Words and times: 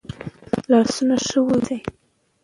لاسونه 0.71 1.15
ښه 1.25 1.39
ومینځه. 1.45 1.77